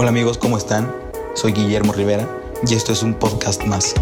Hola 0.00 0.10
amigos, 0.10 0.38
¿cómo 0.38 0.56
están? 0.56 0.94
Soy 1.34 1.50
Guillermo 1.50 1.92
Rivera 1.92 2.24
y 2.64 2.72
esto 2.74 2.92
es 2.92 3.02
un 3.02 3.14
podcast 3.14 3.64
más. 3.64 3.96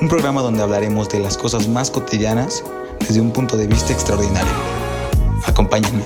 Un 0.00 0.08
programa 0.08 0.42
donde 0.42 0.62
hablaremos 0.62 1.08
de 1.08 1.18
las 1.18 1.36
cosas 1.36 1.66
más 1.66 1.90
cotidianas 1.90 2.64
desde 3.00 3.20
un 3.20 3.32
punto 3.32 3.56
de 3.56 3.66
vista 3.66 3.92
extraordinario. 3.92 4.52
Acompáñenme. 5.44 6.04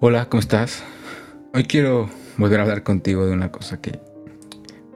Hola, 0.00 0.30
¿cómo 0.30 0.40
estás? 0.40 0.82
Hoy 1.52 1.64
quiero 1.64 2.08
volver 2.38 2.60
a 2.60 2.62
hablar 2.62 2.82
contigo 2.82 3.26
de 3.26 3.32
una 3.32 3.52
cosa 3.52 3.78
que... 3.82 4.00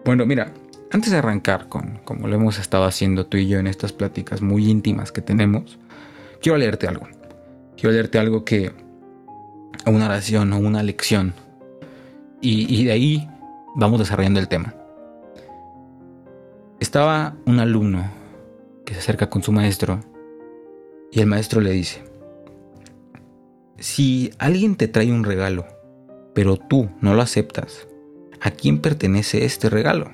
Bueno, 0.06 0.24
mira, 0.24 0.54
antes 0.90 1.10
de 1.10 1.18
arrancar 1.18 1.68
con 1.68 1.98
como 2.02 2.28
lo 2.28 2.34
hemos 2.34 2.58
estado 2.58 2.86
haciendo 2.86 3.26
tú 3.26 3.36
y 3.36 3.46
yo 3.46 3.58
en 3.58 3.66
estas 3.66 3.92
pláticas 3.92 4.40
muy 4.40 4.70
íntimas 4.70 5.12
que 5.12 5.20
tenemos, 5.20 5.78
quiero 6.40 6.56
leerte 6.56 6.88
algo. 6.88 7.06
Quiero 7.76 7.92
leerte 7.92 8.18
algo 8.18 8.44
que... 8.44 8.72
una 9.86 10.06
oración 10.06 10.52
o 10.52 10.58
una 10.58 10.82
lección. 10.82 11.34
Y, 12.40 12.84
de 12.84 12.92
ahí 12.92 13.28
vamos 13.74 13.98
desarrollando 13.98 14.40
el 14.40 14.48
tema. 14.48 14.74
Estaba 16.78 17.36
un 17.46 17.58
alumno 17.58 18.04
que 18.84 18.94
se 18.94 19.00
acerca 19.00 19.28
con 19.28 19.42
su 19.42 19.50
maestro 19.52 20.00
y 21.10 21.20
el 21.20 21.26
maestro 21.26 21.60
le 21.60 21.70
dice, 21.70 22.04
si 23.78 24.30
alguien 24.38 24.76
te 24.76 24.86
trae 24.86 25.10
un 25.10 25.24
regalo, 25.24 25.66
pero 26.34 26.56
tú 26.56 26.88
no 27.00 27.14
lo 27.14 27.22
aceptas, 27.22 27.88
¿a 28.40 28.50
quién 28.50 28.80
pertenece 28.80 29.44
este 29.44 29.70
regalo? 29.70 30.10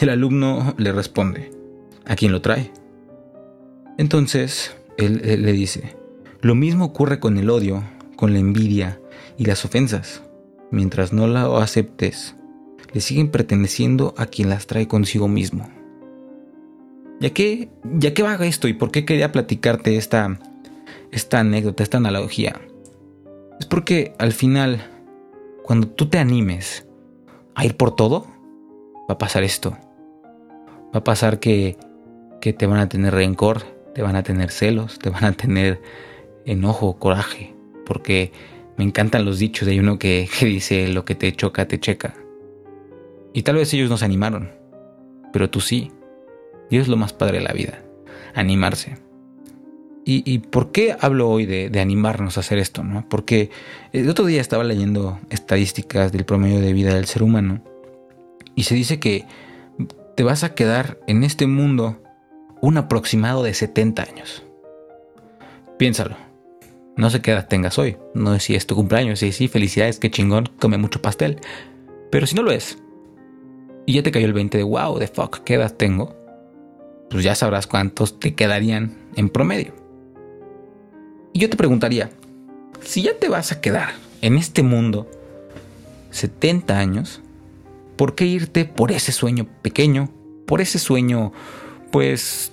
El 0.00 0.08
alumno 0.08 0.74
le 0.78 0.92
responde, 0.92 1.50
¿a 2.04 2.16
quién 2.16 2.32
lo 2.32 2.40
trae? 2.40 2.72
Entonces, 3.98 4.76
él, 4.96 5.20
le 5.22 5.52
dice, 5.52 5.96
lo 6.44 6.54
mismo 6.54 6.84
ocurre 6.84 7.20
con 7.20 7.38
el 7.38 7.48
odio, 7.48 7.82
con 8.16 8.34
la 8.34 8.38
envidia 8.38 9.00
y 9.38 9.46
las 9.46 9.64
ofensas. 9.64 10.22
Mientras 10.70 11.10
no 11.10 11.26
la 11.26 11.46
aceptes, 11.56 12.36
le 12.92 13.00
siguen 13.00 13.30
perteneciendo 13.30 14.12
a 14.18 14.26
quien 14.26 14.50
las 14.50 14.66
trae 14.66 14.86
consigo 14.86 15.26
mismo. 15.26 15.70
¿Ya 17.18 17.30
qué, 17.30 17.70
ya 17.94 18.12
qué 18.12 18.22
va 18.22 18.34
esto 18.34 18.68
y 18.68 18.74
por 18.74 18.90
qué 18.90 19.06
quería 19.06 19.32
platicarte 19.32 19.96
esta, 19.96 20.38
esta 21.12 21.40
anécdota, 21.40 21.82
esta 21.82 21.96
analogía? 21.96 22.60
Es 23.58 23.64
porque 23.64 24.12
al 24.18 24.34
final, 24.34 24.84
cuando 25.62 25.88
tú 25.88 26.10
te 26.10 26.18
animes 26.18 26.86
a 27.54 27.64
ir 27.64 27.74
por 27.74 27.96
todo, 27.96 28.26
va 29.08 29.14
a 29.14 29.18
pasar 29.18 29.44
esto. 29.44 29.78
Va 30.94 30.98
a 30.98 31.04
pasar 31.04 31.40
que, 31.40 31.78
que 32.42 32.52
te 32.52 32.66
van 32.66 32.80
a 32.80 32.88
tener 32.90 33.14
rencor, 33.14 33.62
te 33.94 34.02
van 34.02 34.14
a 34.14 34.22
tener 34.22 34.50
celos, 34.50 34.98
te 34.98 35.08
van 35.08 35.24
a 35.24 35.32
tener 35.32 35.80
enojo, 36.46 36.98
coraje, 36.98 37.54
porque 37.86 38.32
me 38.76 38.84
encantan 38.84 39.24
los 39.24 39.38
dichos. 39.38 39.68
Hay 39.68 39.78
uno 39.78 39.98
que, 39.98 40.28
que 40.38 40.46
dice, 40.46 40.88
lo 40.88 41.04
que 41.04 41.14
te 41.14 41.32
choca, 41.32 41.66
te 41.66 41.80
checa. 41.80 42.14
Y 43.32 43.42
tal 43.42 43.56
vez 43.56 43.72
ellos 43.74 43.90
no 43.90 43.96
se 43.96 44.04
animaron, 44.04 44.50
pero 45.32 45.50
tú 45.50 45.60
sí. 45.60 45.90
Y 46.70 46.78
es 46.78 46.88
lo 46.88 46.96
más 46.96 47.12
padre 47.12 47.38
de 47.38 47.44
la 47.44 47.52
vida, 47.52 47.82
animarse. 48.34 48.96
¿Y, 50.06 50.38
por 50.38 50.70
qué 50.70 50.94
hablo 51.00 51.30
hoy 51.30 51.46
de, 51.46 51.80
animarnos 51.80 52.36
a 52.36 52.40
hacer 52.40 52.58
esto? 52.58 52.84
¿no? 52.84 53.08
Porque 53.08 53.48
el 53.92 54.08
otro 54.10 54.26
día 54.26 54.42
estaba 54.42 54.62
leyendo 54.62 55.18
estadísticas 55.30 56.12
del 56.12 56.26
promedio 56.26 56.60
de 56.60 56.74
vida 56.74 56.94
del 56.94 57.06
ser 57.06 57.22
humano 57.22 57.62
y 58.54 58.64
se 58.64 58.74
dice 58.74 59.00
que 59.00 59.24
te 60.14 60.22
vas 60.22 60.44
a 60.44 60.54
quedar 60.54 60.98
en 61.06 61.24
este 61.24 61.46
mundo 61.46 62.02
un 62.60 62.76
aproximado 62.76 63.42
de 63.42 63.54
70 63.54 64.02
años. 64.02 64.44
Piénsalo. 65.78 66.23
No 66.96 67.10
sé 67.10 67.20
qué 67.20 67.32
edad 67.32 67.48
tengas 67.48 67.78
hoy. 67.78 67.96
No 68.14 68.34
sé 68.34 68.40
si 68.40 68.54
es 68.54 68.66
tu 68.66 68.74
cumpleaños. 68.74 69.18
Si 69.18 69.32
sí, 69.32 69.48
felicidades, 69.48 69.98
qué 69.98 70.10
chingón, 70.10 70.48
come 70.60 70.78
mucho 70.78 71.02
pastel. 71.02 71.40
Pero 72.10 72.26
si 72.26 72.36
no 72.36 72.42
lo 72.42 72.52
es, 72.52 72.78
y 73.86 73.94
ya 73.94 74.02
te 74.02 74.12
cayó 74.12 74.26
el 74.26 74.32
20 74.32 74.58
de 74.58 74.64
wow, 74.64 74.98
de 74.98 75.08
fuck, 75.08 75.40
¿qué 75.44 75.54
edad 75.54 75.74
tengo? 75.74 76.14
Pues 77.10 77.24
ya 77.24 77.34
sabrás 77.34 77.66
cuántos 77.66 78.18
te 78.18 78.34
quedarían 78.34 78.96
en 79.16 79.28
promedio. 79.28 79.74
Y 81.32 81.40
yo 81.40 81.50
te 81.50 81.56
preguntaría, 81.56 82.10
si 82.80 83.02
ya 83.02 83.18
te 83.18 83.28
vas 83.28 83.52
a 83.52 83.60
quedar 83.60 83.90
en 84.22 84.36
este 84.36 84.62
mundo 84.62 85.10
70 86.10 86.78
años, 86.78 87.20
¿por 87.96 88.14
qué 88.14 88.24
irte 88.24 88.64
por 88.64 88.92
ese 88.92 89.12
sueño 89.12 89.46
pequeño? 89.62 90.10
Por 90.46 90.60
ese 90.60 90.78
sueño, 90.78 91.32
pues, 91.90 92.52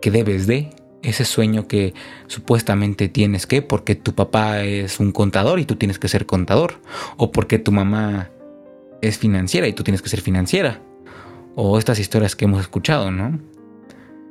que 0.00 0.10
debes 0.10 0.46
de, 0.46 0.70
ese 1.02 1.24
sueño 1.24 1.68
que 1.68 1.94
supuestamente 2.26 3.08
tienes 3.08 3.46
que, 3.46 3.62
porque 3.62 3.94
tu 3.94 4.14
papá 4.14 4.62
es 4.62 5.00
un 5.00 5.12
contador 5.12 5.60
y 5.60 5.64
tú 5.64 5.76
tienes 5.76 5.98
que 5.98 6.08
ser 6.08 6.26
contador, 6.26 6.80
o 7.16 7.32
porque 7.32 7.58
tu 7.58 7.72
mamá 7.72 8.30
es 9.02 9.18
financiera 9.18 9.68
y 9.68 9.72
tú 9.72 9.82
tienes 9.82 10.02
que 10.02 10.08
ser 10.08 10.20
financiera, 10.20 10.80
o 11.54 11.78
estas 11.78 11.98
historias 11.98 12.36
que 12.36 12.46
hemos 12.46 12.60
escuchado, 12.60 13.10
¿no? 13.10 13.38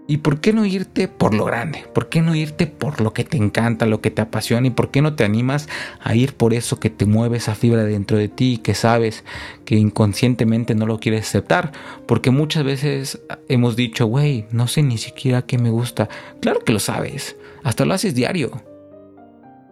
¿Y 0.08 0.18
por 0.18 0.40
qué 0.40 0.54
no 0.54 0.66
irte 0.66 1.08
por 1.08 1.34
lo 1.34 1.46
grande? 1.46 1.84
¿Por 1.94 2.10
qué 2.10 2.22
no 2.22 2.36
irte 2.36 2.68
por 2.68 3.02
lo 3.02 3.12
que 3.14 3.24
te 3.24 3.38
encanta, 3.38 3.88
lo 3.88 4.02
que 4.02 4.12
te 4.12 4.22
apasiona? 4.22 4.68
¿Y 4.68 4.70
por 4.70 4.92
qué 4.92 5.02
no 5.02 5.16
te 5.16 5.24
animas 5.24 5.68
a 6.00 6.14
ir 6.14 6.36
por 6.36 6.54
eso 6.54 6.80
que 6.80 6.92
te 6.92 7.08
mueve 7.08 7.38
esa 7.38 7.56
fibra 7.56 7.84
dentro 7.84 8.18
de 8.18 8.28
ti 8.28 8.54
y 8.54 8.58
que 8.60 8.76
sabes 8.76 9.24
que 9.66 9.76
inconscientemente 9.76 10.76
no 10.76 10.86
lo 10.86 11.00
quieres 11.00 11.28
aceptar? 11.28 11.72
Porque 12.06 12.30
muchas 12.30 12.64
veces 12.64 13.20
hemos 13.50 13.76
dicho, 13.76 14.06
güey, 14.06 14.46
no 14.52 14.68
sé 14.68 14.84
ni 14.84 15.00
siquiera 15.00 15.42
qué 15.42 15.58
me 15.58 15.72
gusta. 15.72 16.08
Claro 16.40 16.60
que 16.60 16.74
lo 16.74 16.80
sabes, 16.80 17.36
hasta 17.64 17.86
lo 17.86 17.96
haces 17.96 18.14
diario. 18.14 18.62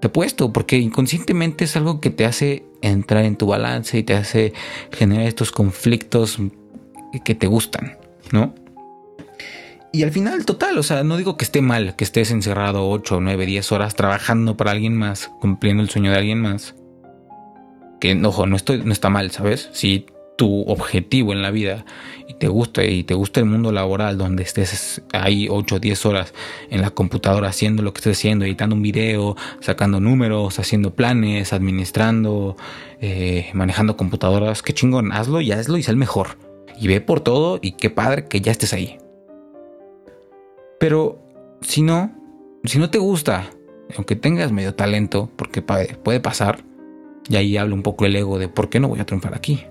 Te 0.01 0.09
puesto, 0.09 0.51
porque 0.51 0.77
inconscientemente 0.79 1.65
es 1.65 1.77
algo 1.77 2.01
que 2.01 2.09
te 2.09 2.25
hace 2.25 2.65
entrar 2.81 3.23
en 3.23 3.35
tu 3.35 3.45
balance 3.45 3.99
y 3.99 4.03
te 4.03 4.15
hace 4.15 4.53
generar 4.91 5.27
estos 5.27 5.51
conflictos 5.51 6.39
que 7.23 7.35
te 7.35 7.45
gustan, 7.45 7.97
¿no? 8.31 8.62
Y 9.95 10.01
al 10.01 10.11
final, 10.11 10.43
total, 10.43 10.75
o 10.79 10.81
sea, 10.81 11.03
no 11.03 11.17
digo 11.17 11.37
que 11.37 11.45
esté 11.45 11.61
mal 11.61 11.95
que 11.95 12.03
estés 12.03 12.31
encerrado 12.31 12.89
8, 12.89 13.19
9, 13.21 13.45
10 13.45 13.71
horas 13.73 13.93
trabajando 13.93 14.57
para 14.57 14.71
alguien 14.71 14.97
más, 14.97 15.29
cumpliendo 15.39 15.83
el 15.83 15.89
sueño 15.91 16.09
de 16.09 16.17
alguien 16.17 16.41
más. 16.41 16.73
Que, 18.01 18.19
ojo, 18.25 18.47
no, 18.47 18.55
estoy, 18.55 18.81
no 18.83 18.91
está 18.91 19.09
mal, 19.09 19.29
¿sabes? 19.29 19.69
Si 19.71 20.07
tu 20.35 20.63
objetivo 20.63 21.31
en 21.31 21.43
la 21.43 21.51
vida 21.51 21.85
y 22.27 22.33
te 22.33 22.47
gusta 22.47 22.83
y 22.83 23.03
te 23.03 23.13
gusta 23.13 23.39
el 23.39 23.45
mundo 23.45 23.71
laboral 23.71 24.17
donde 24.17 24.41
estés 24.41 25.03
ahí 25.13 25.47
8 25.47 25.75
o 25.75 25.79
10 25.79 26.05
horas 26.07 26.33
en 26.71 26.81
la 26.81 26.89
computadora 26.89 27.49
haciendo 27.49 27.83
lo 27.83 27.93
que 27.93 27.99
estés 27.99 28.17
haciendo, 28.17 28.45
editando 28.45 28.75
un 28.75 28.81
video, 28.81 29.37
sacando 29.59 29.99
números, 29.99 30.57
haciendo 30.57 30.95
planes, 30.95 31.53
administrando, 31.53 32.57
eh, 32.99 33.51
manejando 33.53 33.95
computadoras, 33.95 34.63
qué 34.63 34.73
chingón, 34.73 35.11
hazlo 35.11 35.39
y 35.39 35.51
hazlo 35.51 35.77
y 35.77 35.85
el 35.87 35.97
mejor. 35.97 36.39
Y 36.79 36.87
ve 36.87 36.99
por 36.99 37.19
todo 37.19 37.59
y 37.61 37.73
qué 37.73 37.91
padre 37.91 38.27
que 38.27 38.41
ya 38.41 38.51
estés 38.51 38.73
ahí. 38.73 38.97
Pero 40.83 41.17
si 41.61 41.81
no, 41.81 42.11
si 42.65 42.77
no 42.77 42.89
te 42.89 42.97
gusta, 42.97 43.49
aunque 43.95 44.17
tengas 44.17 44.51
medio 44.51 44.75
talento, 44.75 45.29
porque 45.37 45.61
puede 45.61 46.19
pasar, 46.19 46.65
y 47.29 47.37
ahí 47.37 47.55
habla 47.55 47.73
un 47.73 47.83
poco 47.83 48.05
el 48.05 48.13
ego 48.17 48.37
de 48.37 48.49
por 48.49 48.69
qué 48.69 48.81
no 48.81 48.89
voy 48.89 48.99
a 48.99 49.05
triunfar 49.05 49.33
aquí. 49.33 49.63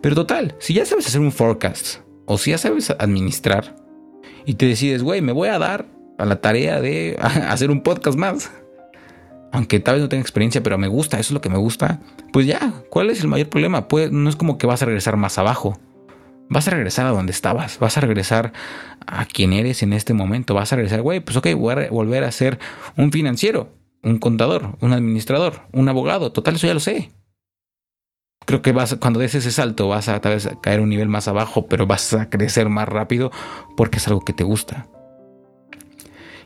Pero 0.00 0.14
total, 0.14 0.56
si 0.58 0.72
ya 0.72 0.86
sabes 0.86 1.06
hacer 1.06 1.20
un 1.20 1.32
forecast, 1.32 1.98
o 2.24 2.38
si 2.38 2.52
ya 2.52 2.56
sabes 2.56 2.88
administrar, 2.98 3.76
y 4.46 4.54
te 4.54 4.64
decides, 4.64 5.02
güey, 5.02 5.20
me 5.20 5.32
voy 5.32 5.50
a 5.50 5.58
dar 5.58 5.84
a 6.16 6.24
la 6.24 6.40
tarea 6.40 6.80
de 6.80 7.18
hacer 7.20 7.70
un 7.70 7.82
podcast 7.82 8.16
más. 8.16 8.50
Aunque 9.52 9.80
tal 9.80 9.96
vez 9.96 10.02
no 10.02 10.08
tenga 10.08 10.22
experiencia, 10.22 10.62
pero 10.62 10.78
me 10.78 10.88
gusta, 10.88 11.20
eso 11.20 11.28
es 11.28 11.34
lo 11.34 11.42
que 11.42 11.50
me 11.50 11.58
gusta. 11.58 12.00
Pues 12.32 12.46
ya, 12.46 12.72
¿cuál 12.88 13.10
es 13.10 13.20
el 13.20 13.28
mayor 13.28 13.50
problema? 13.50 13.86
Pues 13.86 14.10
no 14.10 14.30
es 14.30 14.36
como 14.36 14.56
que 14.56 14.66
vas 14.66 14.80
a 14.80 14.86
regresar 14.86 15.18
más 15.18 15.36
abajo 15.36 15.78
vas 16.48 16.68
a 16.68 16.70
regresar 16.70 17.06
a 17.06 17.10
donde 17.10 17.32
estabas, 17.32 17.78
vas 17.78 17.96
a 17.96 18.00
regresar 18.00 18.52
a 19.06 19.24
quien 19.24 19.52
eres 19.52 19.82
en 19.82 19.92
este 19.92 20.14
momento, 20.14 20.54
vas 20.54 20.72
a 20.72 20.76
regresar, 20.76 21.02
güey, 21.02 21.20
pues 21.20 21.36
ok, 21.36 21.48
voy 21.56 21.74
a 21.74 21.90
volver 21.90 22.24
a 22.24 22.32
ser 22.32 22.58
un 22.96 23.12
financiero, 23.12 23.70
un 24.02 24.18
contador, 24.18 24.76
un 24.80 24.92
administrador, 24.92 25.62
un 25.72 25.88
abogado, 25.88 26.32
total, 26.32 26.56
eso 26.56 26.66
ya 26.66 26.74
lo 26.74 26.80
sé. 26.80 27.10
Creo 28.44 28.62
que 28.62 28.72
vas, 28.72 28.96
cuando 29.00 29.18
des 29.18 29.34
ese 29.34 29.50
salto 29.50 29.88
vas 29.88 30.08
a 30.08 30.20
tal 30.20 30.34
vez 30.34 30.48
caer 30.62 30.80
un 30.80 30.88
nivel 30.88 31.08
más 31.08 31.26
abajo, 31.26 31.66
pero 31.66 31.86
vas 31.86 32.14
a 32.14 32.30
crecer 32.30 32.68
más 32.68 32.88
rápido 32.88 33.32
porque 33.76 33.98
es 33.98 34.06
algo 34.06 34.20
que 34.20 34.32
te 34.32 34.44
gusta. 34.44 34.86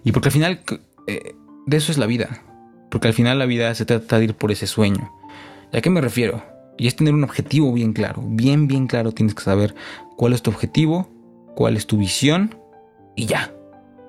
Y 0.02 0.12
porque 0.12 0.28
al 0.28 0.32
final 0.32 0.60
eh, 1.06 1.34
de 1.66 1.76
eso 1.76 1.92
es 1.92 1.98
la 1.98 2.06
vida. 2.06 2.42
Porque 2.90 3.08
al 3.08 3.14
final 3.14 3.38
la 3.38 3.46
vida 3.46 3.74
se 3.74 3.84
trata 3.84 4.18
de 4.18 4.24
ir 4.24 4.34
por 4.34 4.50
ese 4.50 4.66
sueño. 4.66 5.12
¿A 5.72 5.80
qué 5.80 5.90
me 5.90 6.00
refiero? 6.00 6.42
Y 6.78 6.86
es 6.86 6.96
tener 6.96 7.12
un 7.12 7.24
objetivo 7.24 7.72
bien 7.72 7.92
claro, 7.92 8.22
bien, 8.26 8.66
bien 8.66 8.86
claro. 8.86 9.12
Tienes 9.12 9.34
que 9.34 9.42
saber 9.42 9.74
cuál 10.16 10.32
es 10.32 10.42
tu 10.42 10.50
objetivo, 10.50 11.10
cuál 11.60 11.76
es 11.76 11.86
tu 11.86 11.98
visión 11.98 12.54
y 13.14 13.26
ya. 13.26 13.52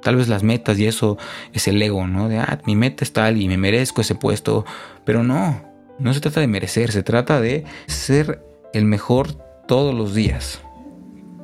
Tal 0.02 0.16
vez 0.16 0.30
las 0.30 0.42
metas 0.42 0.80
y 0.80 0.86
eso 0.86 1.18
es 1.52 1.68
el 1.68 1.82
ego, 1.82 2.08
¿no? 2.08 2.30
De, 2.30 2.40
ah, 2.40 2.62
mi 2.66 2.78
meta 2.78 3.04
es 3.04 3.12
tal 3.12 3.42
y 3.42 3.50
me 3.50 3.58
merezco 3.58 4.00
ese 4.00 4.16
puesto. 4.16 4.64
Pero 5.04 5.22
no, 5.22 5.62
no 6.00 6.14
se 6.14 6.22
trata 6.22 6.40
de 6.40 6.48
merecer, 6.48 6.94
se 6.94 7.04
trata 7.04 7.42
de 7.42 7.66
ser 7.88 8.42
el 8.72 8.86
mejor 8.86 9.34
todos 9.68 9.94
los 9.94 10.16
días. 10.16 10.62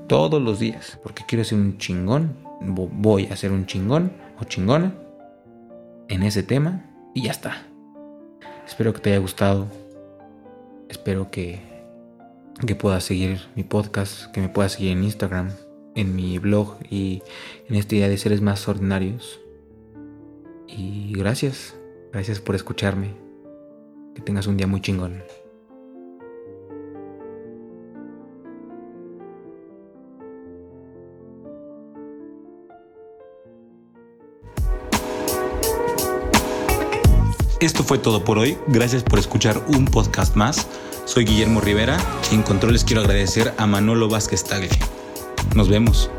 Todos 0.07 0.41
los 0.41 0.59
días. 0.59 0.97
Porque 1.03 1.25
quiero 1.27 1.43
ser 1.43 1.57
un 1.57 1.77
chingón. 1.77 2.37
Voy 2.61 3.25
a 3.25 3.35
ser 3.35 3.51
un 3.51 3.65
chingón 3.65 4.13
o 4.39 4.45
chingona. 4.45 4.93
en 6.07 6.23
ese 6.23 6.41
tema 6.41 6.85
y 7.13 7.23
ya 7.23 7.31
está. 7.31 7.67
Espero 8.65 8.93
que 8.93 9.01
te 9.01 9.09
haya 9.09 9.19
gustado. 9.19 9.67
Espero 10.87 11.29
que, 11.31 11.59
que 12.65 12.75
puedas 12.75 13.03
seguir 13.03 13.41
mi 13.55 13.63
podcast, 13.63 14.31
que 14.31 14.39
me 14.39 14.47
puedas 14.47 14.71
seguir 14.71 14.93
en 14.93 15.03
Instagram, 15.03 15.51
en 15.97 16.15
mi 16.15 16.37
blog 16.37 16.77
y 16.89 17.23
en 17.67 17.75
este 17.75 17.95
día 17.95 18.07
de 18.07 18.17
seres 18.17 18.39
más 18.39 18.67
ordinarios. 18.67 19.41
Y 20.67 21.11
gracias, 21.17 21.75
gracias 22.13 22.39
por 22.39 22.55
escucharme. 22.55 23.15
Que 24.15 24.21
tengas 24.21 24.47
un 24.47 24.57
día 24.57 24.67
muy 24.67 24.79
chingón. 24.79 25.23
Esto 37.59 37.83
fue 37.83 37.97
todo 37.97 38.23
por 38.23 38.37
hoy. 38.37 38.55
Gracias 38.67 39.01
por 39.01 39.17
escuchar 39.17 39.63
un 39.67 39.85
podcast 39.85 40.35
más. 40.35 40.67
Soy 41.05 41.25
Guillermo 41.25 41.59
Rivera 41.59 41.97
y 42.31 42.35
en 42.35 42.43
controles 42.43 42.83
quiero 42.83 43.01
agradecer 43.01 43.53
a 43.57 43.65
Manolo 43.65 44.09
Vázquez 44.09 44.43
Tagle. 44.43 44.96
Nos 45.55 45.69
vemos. 45.69 46.09